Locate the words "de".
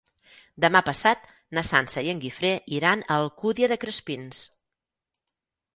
3.75-3.81